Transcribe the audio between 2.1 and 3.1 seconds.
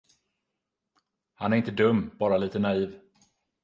bara lite naiv.